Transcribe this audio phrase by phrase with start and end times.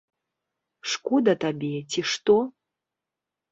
[0.93, 2.37] Шкода табе, ці што?